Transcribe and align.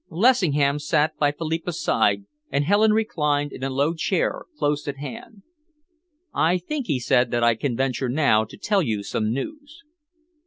Lessingham 0.09 0.79
sat 0.79 1.15
by 1.19 1.31
Philippa's 1.31 1.79
side, 1.79 2.25
and 2.49 2.63
Helen 2.65 2.91
reclined 2.91 3.51
in 3.51 3.63
a 3.63 3.69
low 3.69 3.93
chair 3.93 4.45
close 4.57 4.87
at 4.87 4.97
hand. 4.97 5.43
"I 6.33 6.57
think," 6.57 6.87
he 6.87 6.99
said, 6.99 7.29
"that 7.29 7.43
I 7.43 7.53
can 7.53 7.77
venture 7.77 8.09
now 8.09 8.43
to 8.45 8.57
tell 8.57 8.81
you 8.81 9.03
some 9.03 9.31
news." 9.31 9.83